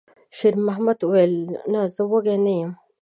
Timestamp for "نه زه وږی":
1.71-2.37